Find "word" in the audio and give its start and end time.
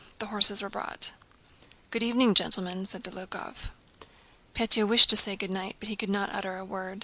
6.65-6.99